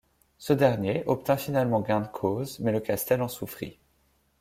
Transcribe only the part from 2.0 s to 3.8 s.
de cause mais le castel en souffrit.